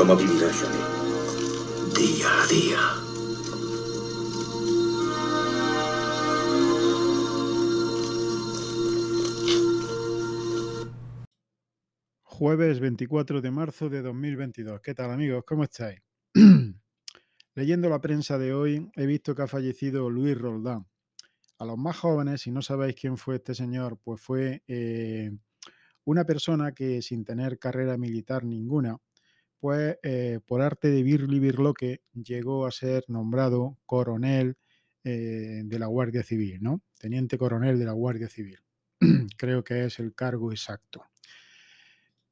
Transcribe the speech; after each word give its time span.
¿Cómo 0.00 0.16
vivirá 0.16 0.48
Johnny? 0.50 0.78
Día 1.94 2.42
a 2.42 2.46
día. 2.46 2.78
Jueves 12.22 12.80
24 12.80 13.42
de 13.42 13.50
marzo 13.50 13.90
de 13.90 14.00
2022. 14.00 14.80
¿Qué 14.80 14.94
tal 14.94 15.10
amigos? 15.10 15.44
¿Cómo 15.46 15.64
estáis? 15.64 16.00
Leyendo 17.54 17.90
la 17.90 18.00
prensa 18.00 18.38
de 18.38 18.54
hoy 18.54 18.90
he 18.96 19.04
visto 19.04 19.34
que 19.34 19.42
ha 19.42 19.48
fallecido 19.48 20.08
Luis 20.08 20.38
Roldán. 20.38 20.86
A 21.58 21.66
los 21.66 21.76
más 21.76 21.98
jóvenes, 21.98 22.40
si 22.40 22.50
no 22.50 22.62
sabéis 22.62 22.96
quién 22.98 23.18
fue 23.18 23.34
este 23.36 23.54
señor, 23.54 23.98
pues 24.02 24.18
fue 24.18 24.62
eh, 24.66 25.30
una 26.04 26.24
persona 26.24 26.72
que 26.72 27.02
sin 27.02 27.22
tener 27.22 27.58
carrera 27.58 27.98
militar 27.98 28.44
ninguna, 28.44 28.96
pues 29.60 29.98
eh, 30.02 30.40
por 30.46 30.62
arte 30.62 30.88
de 30.88 31.02
Birli 31.02 31.38
Birloque 31.38 32.00
llegó 32.14 32.66
a 32.66 32.70
ser 32.70 33.04
nombrado 33.08 33.78
coronel 33.86 34.56
eh, 35.04 35.62
de 35.64 35.78
la 35.78 35.86
Guardia 35.86 36.22
Civil, 36.22 36.58
¿no? 36.62 36.82
Teniente 36.98 37.38
coronel 37.38 37.78
de 37.78 37.84
la 37.84 37.92
Guardia 37.92 38.28
Civil. 38.28 38.58
Creo 39.36 39.62
que 39.62 39.84
es 39.84 39.98
el 39.98 40.14
cargo 40.14 40.50
exacto. 40.50 41.04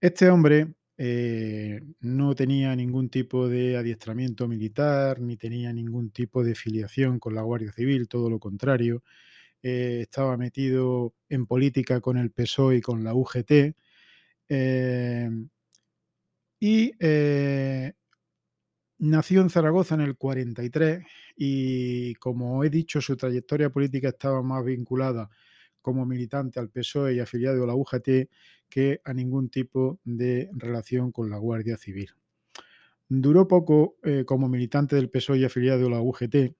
Este 0.00 0.28
hombre 0.28 0.74
eh, 0.98 1.80
no 2.00 2.34
tenía 2.34 2.74
ningún 2.76 3.08
tipo 3.08 3.48
de 3.48 3.76
adiestramiento 3.76 4.46
militar, 4.48 5.20
ni 5.20 5.36
tenía 5.36 5.72
ningún 5.72 6.10
tipo 6.10 6.44
de 6.44 6.54
filiación 6.54 7.18
con 7.18 7.34
la 7.34 7.42
Guardia 7.42 7.72
Civil, 7.72 8.08
todo 8.08 8.28
lo 8.30 8.38
contrario. 8.38 9.02
Eh, 9.62 10.00
estaba 10.02 10.36
metido 10.36 11.14
en 11.28 11.46
política 11.46 12.00
con 12.00 12.18
el 12.18 12.30
PSOE 12.32 12.76
y 12.76 12.80
con 12.80 13.04
la 13.04 13.14
UGT. 13.14 13.74
Eh, 16.64 17.92
y 18.98 19.06
nació 19.08 19.40
en 19.40 19.50
Zaragoza 19.50 19.96
en 19.96 20.02
el 20.02 20.16
43 20.16 21.04
y, 21.36 22.14
como 22.14 22.62
he 22.62 22.70
dicho, 22.70 23.00
su 23.00 23.16
trayectoria 23.16 23.70
política 23.70 24.10
estaba 24.10 24.42
más 24.42 24.64
vinculada 24.64 25.28
como 25.80 26.06
militante 26.06 26.60
al 26.60 26.68
PSOE 26.68 27.14
y 27.14 27.20
afiliado 27.20 27.64
a 27.64 27.66
la 27.66 27.74
UGT 27.74 28.30
que 28.68 29.00
a 29.04 29.12
ningún 29.12 29.48
tipo 29.48 29.98
de 30.04 30.48
relación 30.52 31.10
con 31.10 31.28
la 31.30 31.38
Guardia 31.38 31.76
Civil. 31.76 32.10
Duró 33.08 33.48
poco 33.48 33.96
como 34.24 34.48
militante 34.48 34.94
del 34.94 35.10
PSOE 35.10 35.38
y 35.38 35.44
afiliado 35.44 35.88
a 35.88 35.90
la 35.90 36.00
UGT, 36.00 36.54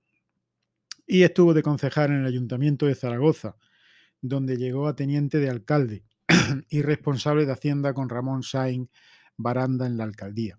y 1.06 1.22
estuvo 1.22 1.54
de 1.54 1.62
concejal 1.62 2.10
en 2.10 2.20
el 2.20 2.26
Ayuntamiento 2.26 2.86
de 2.86 2.94
Zaragoza, 2.94 3.56
donde 4.20 4.56
llegó 4.56 4.88
a 4.88 4.96
teniente 4.96 5.38
de 5.38 5.50
alcalde 5.50 6.04
y 6.70 6.82
responsable 6.82 7.46
de 7.46 7.52
Hacienda 7.52 7.94
con 7.94 8.08
Ramón 8.08 8.42
Sainz 8.42 8.88
Baranda 9.36 9.86
en 9.86 9.96
la 9.96 10.04
alcaldía. 10.04 10.58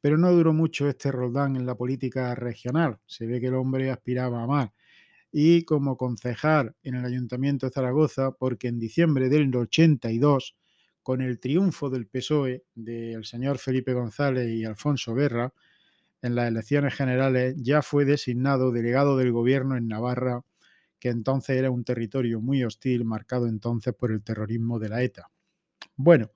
Pero 0.00 0.18
no 0.18 0.32
duró 0.32 0.52
mucho 0.52 0.88
este 0.88 1.12
Roldán 1.12 1.56
en 1.56 1.66
la 1.66 1.76
política 1.76 2.34
regional. 2.34 2.98
Se 3.06 3.26
ve 3.26 3.40
que 3.40 3.46
el 3.48 3.54
hombre 3.54 3.90
aspiraba 3.90 4.42
a 4.42 4.46
más. 4.46 4.70
Y 5.30 5.64
como 5.64 5.96
concejal 5.96 6.74
en 6.82 6.96
el 6.96 7.04
Ayuntamiento 7.04 7.66
de 7.66 7.72
Zaragoza, 7.72 8.32
porque 8.32 8.68
en 8.68 8.78
diciembre 8.78 9.28
del 9.28 9.54
82, 9.54 10.56
con 11.02 11.20
el 11.22 11.40
triunfo 11.40 11.88
del 11.90 12.06
PSOE 12.06 12.64
del 12.74 13.24
señor 13.24 13.58
Felipe 13.58 13.92
González 13.92 14.48
y 14.48 14.64
Alfonso 14.64 15.14
Guerra, 15.14 15.52
en 16.22 16.36
las 16.36 16.48
elecciones 16.48 16.94
generales 16.94 17.56
ya 17.58 17.82
fue 17.82 18.04
designado 18.04 18.70
delegado 18.70 19.16
del 19.16 19.32
gobierno 19.32 19.76
en 19.76 19.88
Navarra, 19.88 20.42
que 21.00 21.08
entonces 21.08 21.56
era 21.56 21.70
un 21.70 21.82
territorio 21.82 22.40
muy 22.40 22.62
hostil, 22.62 23.04
marcado 23.04 23.48
entonces 23.48 23.92
por 23.92 24.12
el 24.12 24.22
terrorismo 24.22 24.78
de 24.78 24.88
la 24.88 25.02
ETA. 25.02 25.30
Bueno, 25.96 26.30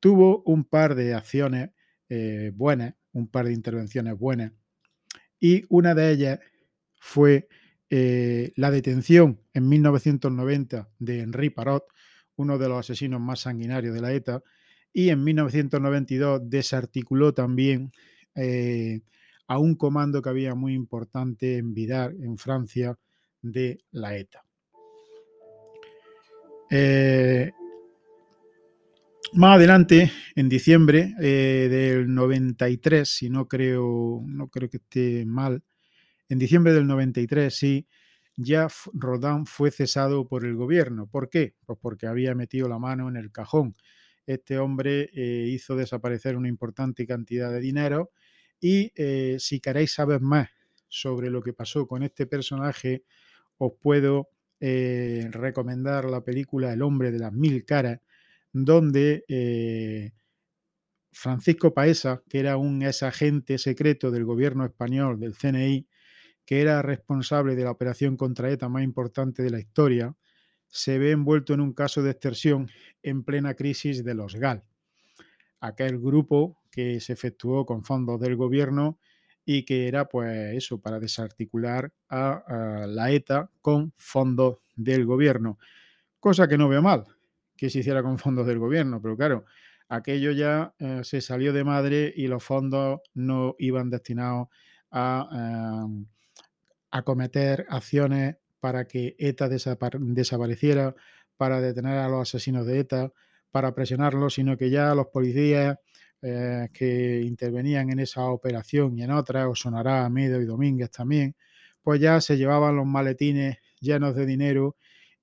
tuvo 0.00 0.42
un 0.44 0.64
par 0.64 0.94
de 0.94 1.14
acciones 1.14 1.70
eh, 2.08 2.52
buenas, 2.54 2.94
un 3.12 3.28
par 3.28 3.46
de 3.46 3.52
intervenciones 3.52 4.18
buenas, 4.18 4.52
y 5.40 5.64
una 5.68 5.94
de 5.94 6.10
ellas 6.10 6.40
fue 6.98 7.48
eh, 7.88 8.52
la 8.56 8.70
detención 8.70 9.40
en 9.54 9.68
1990 9.68 10.88
de 10.98 11.20
Henri 11.20 11.50
Parot, 11.50 11.84
uno 12.36 12.58
de 12.58 12.68
los 12.68 12.78
asesinos 12.78 13.20
más 13.20 13.40
sanguinarios 13.40 13.94
de 13.94 14.00
la 14.00 14.12
ETA, 14.12 14.42
y 14.92 15.10
en 15.10 15.22
1992 15.24 16.40
desarticuló 16.44 17.34
también 17.34 17.92
eh, 18.34 19.02
a 19.46 19.58
un 19.58 19.74
comando 19.74 20.22
que 20.22 20.28
había 20.28 20.54
muy 20.54 20.74
importante 20.74 21.58
en 21.58 21.74
Vidar, 21.74 22.14
en 22.20 22.38
Francia, 22.38 22.98
de 23.42 23.78
la 23.92 24.16
ETA. 24.16 24.44
Más 29.32 29.56
adelante, 29.56 30.12
en 30.34 30.48
diciembre 30.48 31.14
eh, 31.20 31.68
del 31.70 32.12
93, 32.12 33.08
si 33.08 33.30
no 33.30 33.48
creo, 33.48 34.22
no 34.26 34.48
creo 34.48 34.68
que 34.70 34.78
esté 34.78 35.24
mal, 35.26 35.62
en 36.28 36.38
diciembre 36.38 36.72
del 36.72 36.86
93, 36.86 37.54
sí, 37.54 37.86
ya 38.36 38.68
Rodán 38.92 39.46
fue 39.46 39.70
cesado 39.70 40.26
por 40.28 40.44
el 40.44 40.56
gobierno. 40.56 41.06
¿Por 41.06 41.30
qué? 41.30 41.54
Pues 41.64 41.78
porque 41.80 42.06
había 42.06 42.34
metido 42.34 42.68
la 42.68 42.78
mano 42.78 43.08
en 43.08 43.16
el 43.16 43.32
cajón. 43.32 43.74
Este 44.26 44.58
hombre 44.58 45.08
eh, 45.14 45.46
hizo 45.48 45.76
desaparecer 45.76 46.36
una 46.36 46.48
importante 46.48 47.06
cantidad 47.06 47.50
de 47.50 47.60
dinero 47.60 48.10
y 48.60 48.92
eh, 48.96 49.36
si 49.38 49.60
queréis 49.60 49.94
saber 49.94 50.20
más 50.20 50.48
sobre 50.88 51.30
lo 51.30 51.42
que 51.42 51.52
pasó 51.52 51.86
con 51.86 52.02
este 52.02 52.26
personaje, 52.26 53.04
os 53.58 53.72
puedo 53.80 54.28
recomendar 54.58 56.06
la 56.06 56.24
película 56.24 56.72
El 56.72 56.80
hombre 56.80 57.12
de 57.12 57.18
las 57.18 57.32
mil 57.32 57.66
caras, 57.66 58.00
donde 58.64 59.24
eh, 59.28 60.12
Francisco 61.12 61.74
Paesa, 61.74 62.22
que 62.28 62.38
era 62.38 62.56
un 62.56 62.82
ex 62.82 63.02
agente 63.02 63.58
secreto 63.58 64.10
del 64.10 64.24
gobierno 64.24 64.64
español, 64.64 65.20
del 65.20 65.36
CNI, 65.36 65.86
que 66.44 66.60
era 66.60 66.82
responsable 66.82 67.56
de 67.56 67.64
la 67.64 67.72
operación 67.72 68.16
contra 68.16 68.50
ETA 68.50 68.68
más 68.68 68.84
importante 68.84 69.42
de 69.42 69.50
la 69.50 69.60
historia, 69.60 70.16
se 70.68 70.98
ve 70.98 71.12
envuelto 71.12 71.54
en 71.54 71.60
un 71.60 71.72
caso 71.72 72.02
de 72.02 72.10
extorsión 72.10 72.68
en 73.02 73.24
plena 73.24 73.54
crisis 73.54 74.04
de 74.04 74.14
los 74.14 74.34
GAL 74.36 74.64
aquel 75.60 75.98
grupo 75.98 76.60
que 76.70 77.00
se 77.00 77.12
efectuó 77.12 77.64
con 77.64 77.84
fondos 77.84 78.20
del 78.20 78.36
gobierno 78.36 78.98
y 79.44 79.64
que 79.64 79.88
era 79.88 80.06
pues 80.08 80.54
eso, 80.54 80.80
para 80.80 80.98
desarticular 80.98 81.92
a, 82.08 82.84
la 82.88 83.10
ETA 83.10 83.50
con 83.60 83.92
fondos 83.96 84.58
del 84.74 85.06
gobierno. 85.06 85.58
Cosa 86.18 86.48
que 86.48 86.58
no 86.58 86.68
veo 86.68 86.82
mal 86.82 87.04
que 87.56 87.70
se 87.70 87.80
hiciera 87.80 88.02
con 88.02 88.18
fondos 88.18 88.46
del 88.46 88.58
gobierno, 88.58 89.00
pero 89.00 89.16
claro, 89.16 89.44
aquello 89.88 90.32
ya 90.32 90.74
eh, 90.78 91.00
se 91.04 91.20
salió 91.20 91.52
de 91.52 91.64
madre 91.64 92.12
y 92.14 92.26
los 92.26 92.42
fondos 92.42 93.00
no 93.14 93.54
iban 93.58 93.90
destinados 93.90 94.48
a 94.90 95.28
em, 95.84 96.06
acometer 96.90 97.66
acciones 97.68 98.36
para 98.60 98.86
que 98.86 99.14
ETA 99.18 99.48
desapareciera, 99.48 100.94
para 101.36 101.60
detener 101.60 101.98
a 101.98 102.08
los 102.08 102.28
asesinos 102.28 102.66
de 102.66 102.80
ETA, 102.80 103.12
para 103.50 103.74
presionarlo, 103.74 104.30
sino 104.30 104.56
que 104.56 104.70
ya 104.70 104.94
los 104.94 105.06
policías 105.08 105.78
eh, 106.22 106.68
que 106.72 107.22
intervenían 107.22 107.90
en 107.90 108.00
esa 108.00 108.24
operación 108.24 108.98
y 108.98 109.02
en 109.02 109.10
otras, 109.10 109.46
o 109.46 109.54
sonará 109.54 110.04
a 110.04 110.10
Medo 110.10 110.40
y 110.40 110.46
Domínguez 110.46 110.90
también, 110.90 111.36
pues 111.82 112.00
ya 112.00 112.20
se 112.20 112.36
llevaban 112.36 112.76
los 112.76 112.86
maletines 112.86 113.58
llenos 113.80 114.14
de 114.16 114.26
dinero 114.26 114.76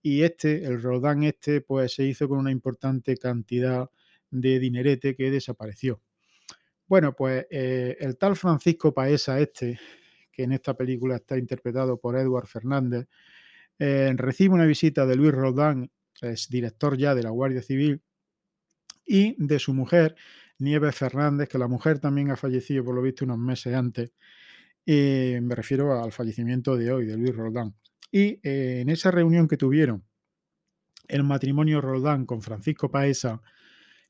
y 0.03 0.21
este, 0.23 0.65
el 0.65 0.81
Rodán 0.81 1.23
este, 1.23 1.61
pues 1.61 1.95
se 1.95 2.03
hizo 2.03 2.27
con 2.27 2.37
una 2.37 2.51
importante 2.51 3.15
cantidad 3.17 3.89
de 4.29 4.59
dinerete 4.59 5.15
que 5.15 5.31
desapareció. 5.31 6.01
Bueno, 6.85 7.15
pues 7.15 7.47
eh, 7.49 7.95
el 7.99 8.17
tal 8.17 8.35
Francisco 8.35 8.93
Paesa 8.93 9.39
este, 9.39 9.79
que 10.31 10.43
en 10.43 10.51
esta 10.51 10.75
película 10.75 11.15
está 11.15 11.37
interpretado 11.37 11.97
por 11.97 12.17
Edward 12.17 12.47
Fernández, 12.47 13.07
eh, 13.79 14.13
recibe 14.17 14.53
una 14.53 14.65
visita 14.65 15.05
de 15.05 15.15
Luis 15.15 15.31
Rodán, 15.31 15.89
es 16.21 16.49
director 16.49 16.97
ya 16.97 17.15
de 17.15 17.23
la 17.23 17.29
Guardia 17.29 17.61
Civil, 17.61 18.01
y 19.05 19.35
de 19.37 19.57
su 19.59 19.73
mujer, 19.73 20.15
Nieves 20.59 20.95
Fernández, 20.95 21.47
que 21.47 21.57
la 21.57 21.67
mujer 21.67 21.99
también 21.99 22.29
ha 22.29 22.35
fallecido 22.35 22.83
por 22.83 22.95
lo 22.95 23.01
visto 23.01 23.25
unos 23.25 23.37
meses 23.37 23.73
antes. 23.73 24.11
Eh, 24.85 25.39
me 25.41 25.55
refiero 25.55 26.01
al 26.03 26.11
fallecimiento 26.11 26.75
de 26.77 26.91
hoy, 26.91 27.05
de 27.05 27.17
Luis 27.17 27.35
Roldán. 27.35 27.73
Y 28.13 28.39
eh, 28.43 28.81
en 28.81 28.89
esa 28.89 29.09
reunión 29.09 29.47
que 29.47 29.57
tuvieron, 29.57 30.05
el 31.07 31.23
matrimonio 31.23 31.81
Roldán 31.81 32.27
con 32.27 32.43
Francisco 32.43 32.91
Paesa, 32.91 33.41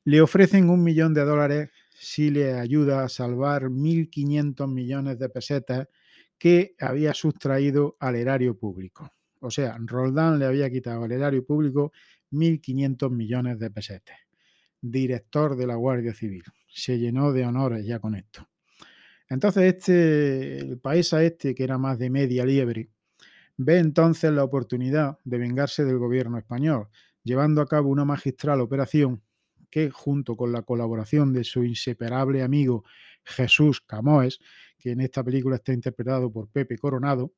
le 0.04 0.20
ofrecen 0.20 0.68
un 0.68 0.84
millón 0.84 1.14
de 1.14 1.24
dólares 1.24 1.70
si 1.98 2.30
le 2.30 2.52
ayuda 2.52 3.02
a 3.02 3.08
salvar 3.08 3.70
1.500 3.70 4.70
millones 4.70 5.18
de 5.18 5.30
pesetas 5.30 5.88
que 6.36 6.74
había 6.78 7.14
sustraído 7.14 7.96
al 7.98 8.16
erario 8.16 8.58
público. 8.58 9.10
O 9.40 9.50
sea, 9.50 9.74
Roldán 9.80 10.38
le 10.38 10.44
había 10.44 10.70
quitado 10.70 11.04
al 11.04 11.12
erario 11.12 11.42
público 11.42 11.92
1.500 12.30 13.10
millones 13.10 13.58
de 13.58 13.70
pesetas 13.70 14.18
director 14.90 15.56
de 15.56 15.66
la 15.66 15.76
Guardia 15.76 16.12
Civil. 16.12 16.44
Se 16.68 16.98
llenó 16.98 17.32
de 17.32 17.46
honores 17.46 17.86
ya 17.86 17.98
con 17.98 18.14
esto. 18.14 18.48
Entonces, 19.28 19.74
este, 19.74 20.58
el 20.58 20.78
país 20.78 21.12
a 21.14 21.24
este, 21.24 21.54
que 21.54 21.64
era 21.64 21.78
más 21.78 21.98
de 21.98 22.10
media 22.10 22.44
liebre, 22.44 22.90
ve 23.56 23.78
entonces 23.78 24.32
la 24.32 24.44
oportunidad 24.44 25.18
de 25.24 25.38
vengarse 25.38 25.84
del 25.84 25.98
gobierno 25.98 26.38
español, 26.38 26.88
llevando 27.22 27.60
a 27.60 27.66
cabo 27.68 27.88
una 27.90 28.04
magistral 28.04 28.60
operación 28.60 29.22
que, 29.70 29.90
junto 29.90 30.36
con 30.36 30.52
la 30.52 30.62
colaboración 30.62 31.32
de 31.32 31.44
su 31.44 31.64
inseparable 31.64 32.42
amigo 32.42 32.84
Jesús 33.24 33.80
Camoes, 33.80 34.38
que 34.78 34.92
en 34.92 35.00
esta 35.00 35.24
película 35.24 35.56
está 35.56 35.72
interpretado 35.72 36.30
por 36.32 36.48
Pepe 36.50 36.78
Coronado, 36.78 37.32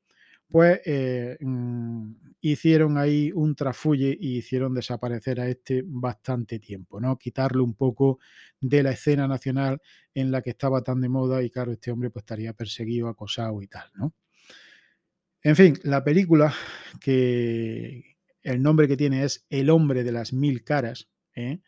pues 0.49 0.81
eh, 0.87 1.37
mm, 1.41 2.13
hicieron 2.41 2.99
ahí 2.99 3.33
un 3.35 3.55
trafulle 3.57 4.17
y 4.19 4.39
hicieron 4.39 4.75
desaparecer 4.75 5.41
a 5.41 5.49
este 5.49 5.83
bastante 5.85 6.59
tiempo, 6.61 7.01
¿no? 7.01 7.19
Quitarlo 7.19 7.65
un 7.65 7.75
poco 7.75 8.19
de 8.61 8.83
la 8.83 8.93
escena 8.93 9.27
nacional 9.27 9.81
en 10.15 10.31
la 10.31 10.43
que 10.43 10.51
estaba 10.51 10.83
tan 10.83 11.01
de 11.01 11.09
moda 11.09 11.43
y 11.43 11.51
claro, 11.51 11.73
este 11.73 11.91
hombre 11.91 12.11
pues 12.11 12.23
estaría 12.23 12.53
perseguido, 12.53 13.09
acosado 13.09 13.61
y 13.63 13.67
tal, 13.69 13.91
¿no? 13.95 14.15
En 15.43 15.57
fin, 15.57 15.79
la 15.85 16.03
película 16.03 16.53
que 17.01 18.17
el 18.43 18.63
nombre 18.63 18.89
que 18.89 18.97
tiene 18.97 19.25
es 19.25 19.45
El 19.51 19.71
hombre 19.71 20.05
de 20.05 20.13
las 20.13 20.33
mil 20.33 20.65
caras, 20.65 21.09
¿eh? 21.35 21.61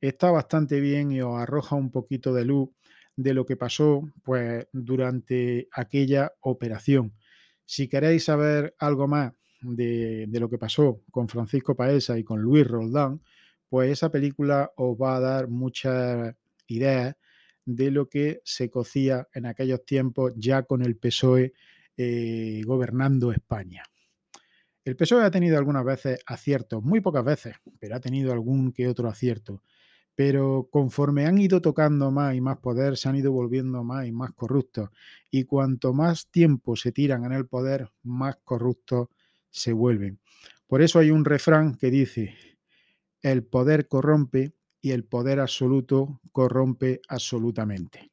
está 0.00 0.30
bastante 0.30 0.80
bien 0.80 1.12
y 1.12 1.20
os 1.20 1.38
arroja 1.38 1.76
un 1.76 1.90
poquito 1.90 2.32
de 2.32 2.44
luz 2.44 2.70
de 3.16 3.34
lo 3.34 3.44
que 3.44 3.56
pasó 3.56 4.02
pues, 4.22 4.66
durante 4.72 5.68
aquella 5.72 6.32
operación. 6.40 7.14
Si 7.66 7.88
queréis 7.88 8.24
saber 8.24 8.74
algo 8.78 9.06
más 9.06 9.32
de, 9.60 10.26
de, 10.28 10.40
lo 10.40 10.48
que 10.48 10.58
pasó 10.58 11.02
con 11.10 11.28
Francisco 11.28 11.76
Paesa 11.76 12.18
y 12.18 12.24
con 12.24 12.40
Luis 12.40 12.66
Roldán, 12.66 13.20
pues 13.68 13.92
esa 13.92 14.10
película 14.10 14.72
os 14.76 14.96
va 14.96 15.16
a 15.16 15.20
dar 15.20 15.48
muchas 15.48 16.34
ideas 16.66 17.14
de 17.64 17.90
lo 17.90 18.08
que 18.08 18.40
se 18.44 18.70
cocía 18.70 19.28
en 19.34 19.46
aquellos 19.46 19.84
tiempos 19.84 20.32
ya 20.36 20.62
con 20.62 20.82
el 20.82 20.96
PSOE 20.96 21.52
eh, 22.02 22.62
gobernando 22.64 23.30
España. 23.30 23.82
El 24.86 24.96
PSOE 24.96 25.22
ha 25.22 25.30
tenido 25.30 25.58
algunas 25.58 25.84
veces 25.84 26.18
aciertos, 26.24 26.82
muy 26.82 27.02
pocas 27.02 27.22
veces, 27.22 27.56
pero 27.78 27.96
ha 27.96 28.00
tenido 28.00 28.32
algún 28.32 28.72
que 28.72 28.88
otro 28.88 29.06
acierto. 29.06 29.62
Pero 30.14 30.68
conforme 30.70 31.26
han 31.26 31.36
ido 31.36 31.60
tocando 31.60 32.10
más 32.10 32.34
y 32.34 32.40
más 32.40 32.56
poder, 32.56 32.96
se 32.96 33.10
han 33.10 33.16
ido 33.16 33.32
volviendo 33.32 33.84
más 33.84 34.06
y 34.06 34.12
más 34.12 34.32
corruptos. 34.32 34.88
Y 35.30 35.44
cuanto 35.44 35.92
más 35.92 36.30
tiempo 36.30 36.74
se 36.74 36.90
tiran 36.90 37.26
en 37.26 37.32
el 37.32 37.46
poder, 37.46 37.90
más 38.02 38.36
corruptos 38.44 39.08
se 39.50 39.74
vuelven. 39.74 40.20
Por 40.66 40.80
eso 40.80 41.00
hay 41.00 41.10
un 41.10 41.26
refrán 41.26 41.74
que 41.74 41.90
dice, 41.90 42.34
el 43.20 43.44
poder 43.44 43.88
corrompe 43.88 44.54
y 44.80 44.92
el 44.92 45.04
poder 45.04 45.38
absoluto 45.40 46.22
corrompe 46.32 47.02
absolutamente. 47.08 48.10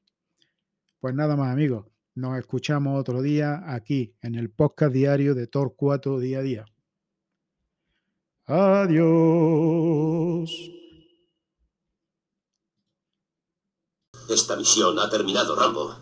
Pues 1.00 1.16
nada 1.16 1.38
más 1.38 1.54
amigos, 1.54 1.86
nos 2.18 2.40
escuchamos 2.40 3.00
otro 3.00 3.22
día 3.22 3.64
aquí 3.68 4.16
en 4.22 4.34
el 4.34 4.50
podcast 4.50 4.92
diario 4.92 5.36
de 5.36 5.46
Torcuato 5.46 6.20
Día 6.20 6.40
a 6.40 6.42
Día. 6.42 6.66
Adiós. 8.48 9.12
Esta 14.30 14.56
misión 14.56 14.98
ha 14.98 15.08
terminado, 15.10 15.56
Rambo. 15.56 15.96